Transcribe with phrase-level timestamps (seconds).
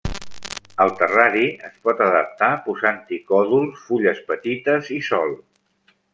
[0.85, 5.39] El terrari es pot adaptar posant-hi còdols, fulles petites i sòl.